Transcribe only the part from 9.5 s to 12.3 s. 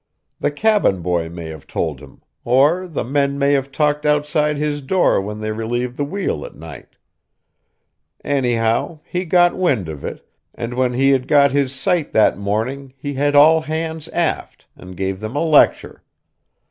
wind of it, and when he had got his sight